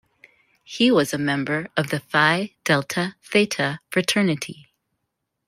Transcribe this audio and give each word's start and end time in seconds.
He 0.63 0.89
was 0.89 1.13
a 1.13 1.19
member 1.19 1.67
of 1.77 1.91
the 1.91 1.99
Phi 1.99 2.55
Delta 2.63 3.13
Theta 3.23 3.81
Fraternity. 3.91 4.71